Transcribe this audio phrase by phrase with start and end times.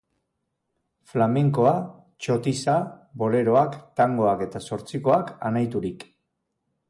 [1.09, 1.73] Flamenkoa,
[2.27, 2.77] txotisa,
[3.23, 6.09] boleroak, tangoak eta zortzikoak anaiturik.